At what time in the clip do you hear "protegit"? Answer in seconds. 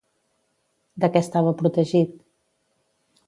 1.61-2.17